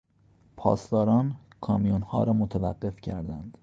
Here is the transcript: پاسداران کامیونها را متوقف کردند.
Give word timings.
پاسداران 0.57 1.35
کامیونها 1.61 2.23
را 2.23 2.33
متوقف 2.33 3.01
کردند. 3.01 3.57